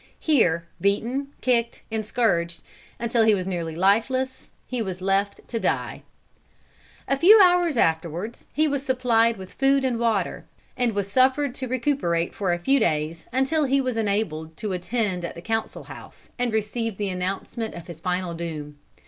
[0.19, 2.63] Here beaten, kicked and scourged,
[2.97, 6.01] until he was nearly lifeless, he was left to die."[B]
[7.05, 10.45] [Footnote B: Macdonald's Sketches.] A few hours afterwards he was supplied with food and water,
[10.75, 15.23] and was suffered to recuperate for a few days, until he was enabled to attend
[15.23, 18.79] at the council house, and receive the announcement of his final doom.